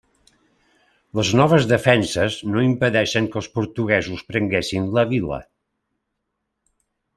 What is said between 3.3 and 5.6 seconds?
que els portuguesos prenguessin la vila.